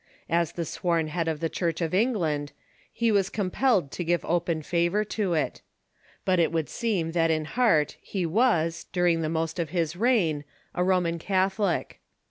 [0.31, 2.53] As the sworn head of the Church of England,
[2.91, 5.61] he was compelled to give open favor to it.
[6.25, 10.43] But it would seem that in heart he was, during the most of his reign,
[10.73, 12.01] a Roman Catholic.